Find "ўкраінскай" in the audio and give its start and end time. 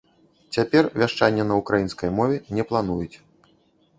1.59-2.09